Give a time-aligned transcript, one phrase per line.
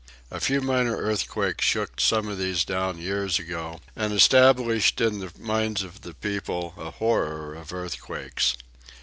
[0.31, 5.31] A few minor earthquakes shook some of these down years ago and established in the
[5.37, 8.57] minds of the people a horror of earthquakes.